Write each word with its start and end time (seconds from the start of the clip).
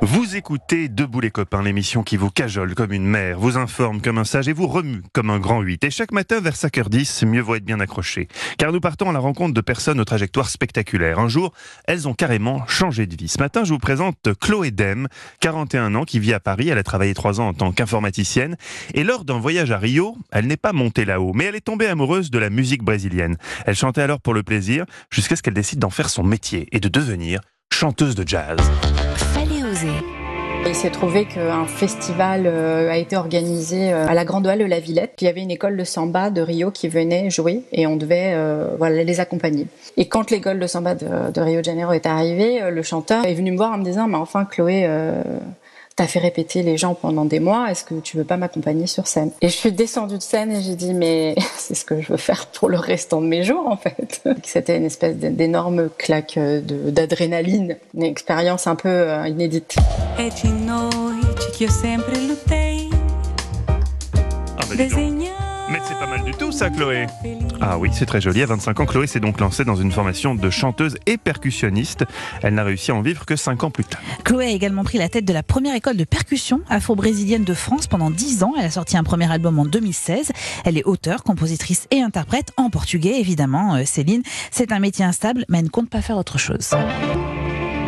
Vous 0.00 0.36
écoutez 0.36 0.88
Debout 0.88 1.20
les 1.20 1.32
copains, 1.32 1.60
l'émission 1.60 2.04
qui 2.04 2.16
vous 2.16 2.30
cajole 2.30 2.76
comme 2.76 2.92
une 2.92 3.04
mère, 3.04 3.38
vous 3.38 3.56
informe 3.56 4.00
comme 4.00 4.18
un 4.18 4.24
sage 4.24 4.46
et 4.46 4.52
vous 4.52 4.68
remue 4.68 5.02
comme 5.12 5.28
un 5.28 5.40
grand 5.40 5.60
8. 5.60 5.82
Et 5.82 5.90
chaque 5.90 6.12
matin 6.12 6.40
vers 6.40 6.54
5h10, 6.54 7.26
mieux 7.26 7.40
vaut 7.40 7.56
être 7.56 7.64
bien 7.64 7.80
accroché. 7.80 8.28
Car 8.58 8.70
nous 8.70 8.78
partons 8.78 9.10
à 9.10 9.12
la 9.12 9.18
rencontre 9.18 9.54
de 9.54 9.60
personnes 9.60 9.98
aux 9.98 10.04
trajectoires 10.04 10.50
spectaculaires. 10.50 11.18
Un 11.18 11.26
jour, 11.26 11.52
elles 11.84 12.06
ont 12.06 12.14
carrément 12.14 12.64
changé 12.68 13.06
de 13.06 13.16
vie. 13.16 13.28
Ce 13.28 13.40
matin, 13.40 13.64
je 13.64 13.72
vous 13.72 13.80
présente 13.80 14.28
Chloé 14.40 14.70
Dem, 14.70 15.08
41 15.40 15.94
ans, 15.96 16.04
qui 16.04 16.20
vit 16.20 16.32
à 16.32 16.38
Paris. 16.40 16.68
Elle 16.68 16.78
a 16.78 16.84
travaillé 16.84 17.12
3 17.12 17.40
ans 17.40 17.48
en 17.48 17.54
tant 17.54 17.72
qu'informaticienne. 17.72 18.56
Et 18.94 19.02
lors 19.02 19.24
d'un 19.24 19.40
voyage 19.40 19.72
à 19.72 19.78
Rio, 19.78 20.16
elle 20.30 20.46
n'est 20.46 20.56
pas 20.56 20.72
montée 20.72 21.06
là-haut, 21.06 21.32
mais 21.34 21.46
elle 21.46 21.56
est 21.56 21.60
tombée 21.60 21.88
amoureuse 21.88 22.30
de 22.30 22.38
la 22.38 22.50
musique 22.50 22.84
brésilienne. 22.84 23.36
Elle 23.66 23.74
chantait 23.74 24.02
alors 24.02 24.20
pour 24.20 24.34
le 24.34 24.44
plaisir, 24.44 24.84
jusqu'à 25.10 25.34
ce 25.34 25.42
qu'elle 25.42 25.54
décide 25.54 25.80
d'en 25.80 25.90
faire 25.90 26.08
son 26.08 26.22
métier 26.22 26.68
et 26.70 26.78
de 26.78 26.88
devenir 26.88 27.40
chanteuse 27.72 28.14
de 28.14 28.26
jazz. 28.26 28.58
Il 30.66 30.74
s'est 30.74 30.90
trouvé 30.90 31.24
qu'un 31.24 31.66
festival 31.66 32.44
euh, 32.46 32.90
a 32.90 32.96
été 32.96 33.16
organisé 33.16 33.92
euh, 33.92 34.06
à 34.06 34.14
la 34.14 34.24
Grande 34.24 34.46
Halle 34.46 34.58
de 34.58 34.64
la 34.64 34.80
Villette. 34.80 35.14
Il 35.20 35.24
y 35.24 35.28
avait 35.28 35.40
une 35.40 35.50
école 35.50 35.76
de 35.76 35.84
samba 35.84 36.30
de 36.30 36.40
Rio 36.40 36.70
qui 36.70 36.88
venait 36.88 37.30
jouer 37.30 37.62
et 37.72 37.86
on 37.86 37.96
devait 37.96 38.32
euh, 38.34 38.74
voilà, 38.76 39.04
les 39.04 39.20
accompagner. 39.20 39.66
Et 39.96 40.08
quand 40.08 40.30
l'école 40.30 40.58
de 40.58 40.66
samba 40.66 40.94
de, 40.94 41.40
Rio 41.40 41.60
de 41.60 41.64
Janeiro 41.64 41.92
est 41.92 42.06
arrivée, 42.06 42.70
le 42.70 42.82
chanteur 42.82 43.24
est 43.24 43.34
venu 43.34 43.52
me 43.52 43.56
voir 43.56 43.72
en 43.72 43.78
me 43.78 43.84
disant, 43.84 44.08
mais 44.08 44.16
enfin 44.16 44.44
Chloé, 44.44 44.88
t'as 45.98 46.06
fait 46.06 46.20
répéter 46.20 46.62
les 46.62 46.76
gens 46.76 46.94
pendant 46.94 47.24
des 47.24 47.40
mois, 47.40 47.72
est-ce 47.72 47.82
que 47.82 47.94
tu 47.94 48.16
veux 48.16 48.24
pas 48.24 48.36
m'accompagner 48.36 48.86
sur 48.86 49.08
scène? 49.08 49.32
Et 49.40 49.48
je 49.48 49.56
suis 49.56 49.72
descendue 49.72 50.16
de 50.16 50.22
scène 50.22 50.52
et 50.52 50.62
j'ai 50.62 50.76
dit, 50.76 50.94
mais 50.94 51.34
c'est 51.56 51.74
ce 51.74 51.84
que 51.84 52.00
je 52.00 52.12
veux 52.12 52.16
faire 52.16 52.46
pour 52.46 52.68
le 52.68 52.78
restant 52.78 53.20
de 53.20 53.26
mes 53.26 53.42
jours 53.42 53.66
en 53.66 53.76
fait. 53.76 54.22
C'était 54.44 54.76
une 54.76 54.84
espèce 54.84 55.16
d'énorme 55.16 55.88
claque 55.98 56.36
euh, 56.36 56.60
d'adrénaline, 56.60 57.76
une 57.94 58.04
expérience 58.04 58.68
un 58.68 58.76
peu 58.76 58.88
euh, 58.88 59.26
inédite. 59.26 59.74
Ah 64.60 64.66
Mais 65.70 65.80
c'est 65.84 65.98
pas 65.98 66.06
mal 66.06 66.22
du 66.24 66.32
tout 66.32 66.50
ça, 66.50 66.70
Chloé. 66.70 67.06
Ah 67.60 67.78
oui, 67.78 67.90
c'est 67.92 68.06
très 68.06 68.20
joli. 68.20 68.42
À 68.42 68.46
25 68.46 68.80
ans, 68.80 68.86
Chloé 68.86 69.06
s'est 69.06 69.20
donc 69.20 69.38
lancée 69.40 69.64
dans 69.64 69.76
une 69.76 69.92
formation 69.92 70.34
de 70.34 70.50
chanteuse 70.50 70.96
et 71.06 71.18
percussionniste. 71.18 72.04
Elle 72.42 72.54
n'a 72.54 72.64
réussi 72.64 72.90
à 72.90 72.94
en 72.94 73.02
vivre 73.02 73.26
que 73.26 73.36
5 73.36 73.64
ans 73.64 73.70
plus 73.70 73.84
tard. 73.84 74.00
Chloé 74.24 74.46
a 74.46 74.50
également 74.50 74.84
pris 74.84 74.96
la 74.98 75.08
tête 75.08 75.24
de 75.24 75.32
la 75.32 75.42
première 75.42 75.74
école 75.74 75.96
de 75.96 76.04
percussion 76.04 76.60
afro-brésilienne 76.70 77.44
de 77.44 77.54
France 77.54 77.86
pendant 77.86 78.10
10 78.10 78.42
ans. 78.44 78.54
Elle 78.58 78.66
a 78.66 78.70
sorti 78.70 78.96
un 78.96 79.04
premier 79.04 79.30
album 79.30 79.58
en 79.58 79.66
2016. 79.66 80.32
Elle 80.64 80.78
est 80.78 80.84
auteure, 80.84 81.22
compositrice 81.22 81.86
et 81.90 82.00
interprète 82.00 82.52
en 82.56 82.70
portugais, 82.70 83.20
évidemment. 83.20 83.74
Euh, 83.74 83.82
Céline, 83.84 84.22
c'est 84.50 84.72
un 84.72 84.78
métier 84.78 85.04
instable, 85.04 85.44
mais 85.48 85.58
elle 85.58 85.64
ne 85.64 85.70
compte 85.70 85.90
pas 85.90 86.00
faire 86.00 86.16
autre 86.16 86.38
chose. 86.38 86.70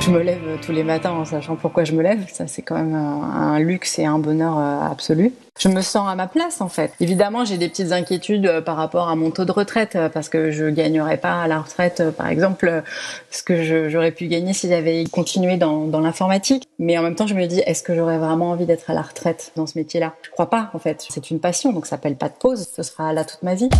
Je 0.00 0.10
me 0.10 0.22
lève 0.22 0.58
tous 0.64 0.72
les 0.72 0.84
matins 0.84 1.10
en 1.10 1.24
sachant 1.24 1.56
pourquoi 1.56 1.84
je 1.84 1.92
me 1.92 2.02
lève. 2.02 2.26
Ça, 2.32 2.46
c'est 2.46 2.62
quand 2.62 2.76
même 2.76 2.94
un, 2.94 3.58
luxe 3.58 3.98
et 3.98 4.04
un 4.04 4.18
bonheur 4.18 4.58
euh, 4.58 4.90
absolu. 4.90 5.32
Je 5.58 5.68
me 5.68 5.80
sens 5.80 6.08
à 6.08 6.14
ma 6.14 6.26
place, 6.26 6.60
en 6.60 6.68
fait. 6.68 6.92
Évidemment, 7.00 7.44
j'ai 7.44 7.56
des 7.56 7.68
petites 7.68 7.92
inquiétudes 7.92 8.46
euh, 8.46 8.60
par 8.60 8.76
rapport 8.76 9.08
à 9.08 9.16
mon 9.16 9.30
taux 9.30 9.44
de 9.44 9.52
retraite, 9.52 9.96
euh, 9.96 10.08
parce 10.08 10.28
que 10.28 10.50
je 10.50 10.66
gagnerais 10.66 11.16
pas 11.16 11.42
à 11.42 11.48
la 11.48 11.60
retraite, 11.60 12.02
par 12.16 12.28
exemple, 12.28 12.82
ce 13.30 13.42
que 13.42 13.88
j'aurais 13.88 14.12
pu 14.12 14.26
gagner 14.28 14.52
si 14.52 14.68
j'avais 14.68 15.04
continué 15.10 15.56
dans, 15.56 15.86
dans 15.86 16.00
l'informatique. 16.00 16.68
Mais 16.78 16.96
en 16.98 17.02
même 17.02 17.14
temps, 17.14 17.26
je 17.26 17.34
me 17.34 17.46
dis, 17.46 17.60
est-ce 17.60 17.82
que 17.82 17.94
j'aurais 17.94 18.18
vraiment 18.18 18.50
envie 18.50 18.66
d'être 18.66 18.90
à 18.90 18.94
la 18.94 19.02
retraite 19.02 19.52
dans 19.56 19.66
ce 19.66 19.78
métier-là? 19.78 20.14
Je 20.22 20.30
crois 20.30 20.50
pas, 20.50 20.70
en 20.74 20.78
fait. 20.78 21.04
C'est 21.08 21.30
une 21.30 21.40
passion, 21.40 21.72
donc 21.72 21.86
ça 21.86 21.90
s'appelle 21.90 22.16
pas 22.16 22.28
de 22.28 22.34
pause. 22.38 22.68
Ce 22.74 22.82
sera 22.82 23.12
là 23.12 23.24
toute 23.24 23.42
ma 23.42 23.54
vie. 23.54 23.70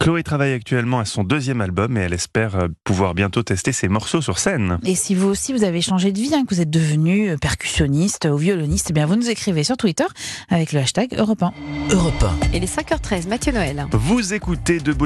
Chloé 0.00 0.22
travaille 0.22 0.54
actuellement 0.54 0.98
à 0.98 1.04
son 1.04 1.24
deuxième 1.24 1.60
album 1.60 1.98
et 1.98 2.00
elle 2.00 2.14
espère 2.14 2.56
euh, 2.56 2.68
pouvoir 2.84 3.14
bientôt 3.14 3.42
tester 3.42 3.70
ses 3.70 3.86
morceaux 3.86 4.22
sur 4.22 4.38
scène. 4.38 4.78
Et 4.82 4.94
si 4.94 5.14
vous 5.14 5.28
aussi 5.28 5.52
vous 5.52 5.62
avez 5.62 5.82
changé 5.82 6.10
de 6.10 6.18
vie, 6.18 6.34
hein, 6.34 6.44
que 6.48 6.54
vous 6.54 6.62
êtes 6.62 6.70
devenu 6.70 7.28
euh, 7.28 7.36
percussionniste 7.36 8.24
ou 8.24 8.38
violoniste, 8.38 8.86
eh 8.88 8.92
bien 8.94 9.04
vous 9.04 9.16
nous 9.16 9.28
écrivez 9.28 9.62
sur 9.62 9.76
Twitter 9.76 10.06
avec 10.48 10.72
le 10.72 10.80
hashtag 10.80 11.12
Europe 11.18 11.42
1. 11.42 11.52
Europe 11.90 12.24
1. 12.50 12.54
Il 12.54 12.64
est 12.64 12.74
5h13, 12.74 13.28
Mathieu 13.28 13.52
Noël. 13.52 13.86
Vous 13.92 14.32
écoutez 14.32 14.78
Debout 14.78 14.98